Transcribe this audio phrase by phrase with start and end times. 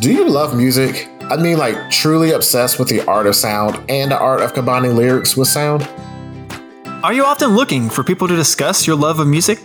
[0.00, 1.10] Do you love music?
[1.20, 4.96] I mean, like, truly obsessed with the art of sound and the art of combining
[4.96, 5.86] lyrics with sound?
[7.04, 9.58] Are you often looking for people to discuss your love of music?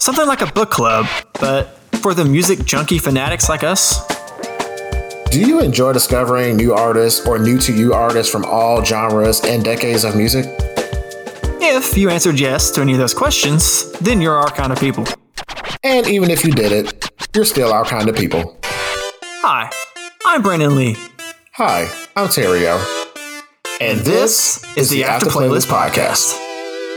[0.00, 1.06] Something like a book club,
[1.40, 4.06] but for the music junkie fanatics like us?
[5.32, 9.64] Do you enjoy discovering new artists or new to you artists from all genres and
[9.64, 10.46] decades of music?
[11.60, 15.08] If you answered yes to any of those questions, then you're our kind of people.
[15.82, 18.59] And even if you did it, you're still our kind of people.
[19.42, 19.70] Hi,
[20.26, 20.96] I'm Brandon Lee.
[21.54, 22.76] Hi, I'm Terry-Yo.
[23.80, 26.36] And this is the After Playlist Podcast.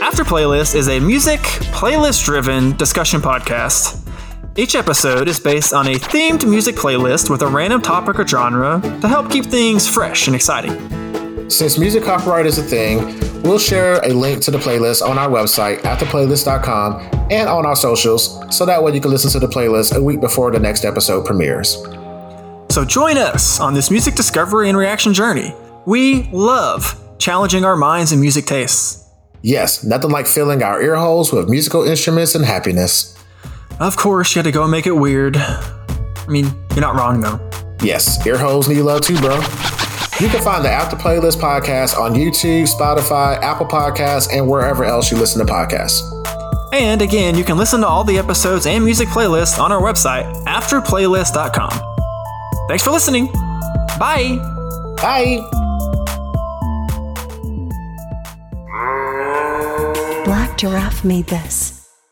[0.02, 4.06] After Playlist is a music, playlist driven discussion podcast.
[4.56, 8.78] Each episode is based on a themed music playlist with a random topic or genre
[9.00, 11.48] to help keep things fresh and exciting.
[11.48, 15.30] Since music copyright is a thing, we'll share a link to the playlist on our
[15.30, 19.96] website, afterplaylist.com, and on our socials, so that way you can listen to the playlist
[19.96, 21.82] a week before the next episode premieres.
[22.74, 25.54] So join us on this music discovery and reaction journey.
[25.86, 29.08] We love challenging our minds and music tastes.
[29.42, 33.16] Yes, nothing like filling our ear holes with musical instruments and happiness.
[33.78, 35.36] Of course, you had to go and make it weird.
[35.36, 37.38] I mean, you're not wrong though.
[37.80, 39.36] Yes, ear holes need love too, bro.
[40.18, 45.12] You can find the After Playlist podcast on YouTube, Spotify, Apple Podcasts, and wherever else
[45.12, 46.02] you listen to podcasts.
[46.72, 50.24] And again, you can listen to all the episodes and music playlists on our website,
[50.46, 51.93] afterplaylist.com.
[52.68, 53.26] Thanks for listening.
[53.98, 54.38] Bye.
[55.00, 55.40] Bye.
[60.24, 61.83] Black Giraffe made this.